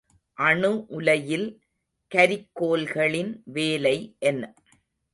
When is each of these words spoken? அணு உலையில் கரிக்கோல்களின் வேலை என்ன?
அணு 0.37 0.71
உலையில் 0.89 1.45
கரிக்கோல்களின் 2.11 3.31
வேலை 3.51 3.97
என்ன? 4.19 4.43